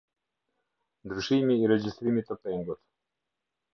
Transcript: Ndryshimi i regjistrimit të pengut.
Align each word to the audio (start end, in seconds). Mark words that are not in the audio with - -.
Ndryshimi 1.03 1.55
i 1.59 1.69
regjistrimit 1.73 2.29
të 2.31 2.39
pengut. 2.47 2.85